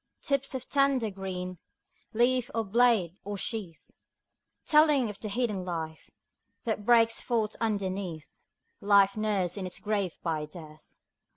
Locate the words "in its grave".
9.59-10.17